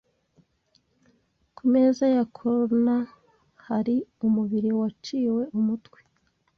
Ku 1.55 1.63
meza 1.73 2.05
ya 2.15 2.23
coroner 2.35 3.03
hari 3.67 3.95
umubiri 4.27 4.69
waciwe 4.79 5.41
umutwe. 5.59 5.99